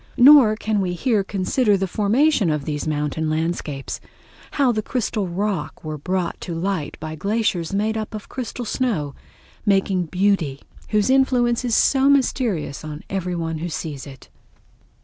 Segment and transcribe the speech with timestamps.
[0.17, 5.99] Nor can we here consider the formation of these mountain landscapes—how the crystal rock were
[5.99, 9.13] brought to light by glaciers made up of crystal snow,
[9.63, 14.27] making beauty whose influence is so mysterious on every one who sees it.